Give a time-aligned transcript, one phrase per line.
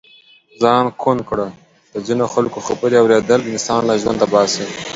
[0.61, 1.47] ځان ڪوڼ ڪړه
[1.93, 4.65] د ځينو خلڪو خبرې اوریدل انسان له ژونده باسي.